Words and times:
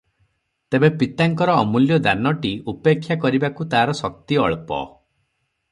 ତେବେ 0.75 0.89
ପିତାଙ୍କର 1.01 1.57
ଅମୂଲ୍ୟ 1.65 1.99
ଦାନଟି 2.07 2.55
ଉପେକ୍ଷା 2.75 3.19
କରିବାକୁ 3.27 3.69
ତାର 3.77 3.97
ଶକ୍ତି 4.03 4.43
ଅଳ୍ପ। 4.49 4.83